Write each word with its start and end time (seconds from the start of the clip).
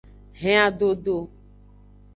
Hen 0.39 0.57
adodo. 0.67 1.15